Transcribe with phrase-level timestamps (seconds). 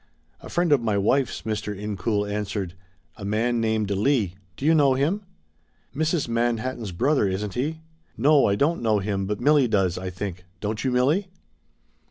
[0.39, 1.77] "A friend of my wife's," Mr.
[1.79, 2.73] Incoul answered.
[3.17, 5.21] "A man named Leigh do you know him?"
[5.95, 6.27] "Mrs.
[6.27, 7.81] Manhattan's brother, isn't he?
[8.17, 10.43] No, I don't know him, but Milly does, I think.
[10.59, 11.27] Don't you, Milly?"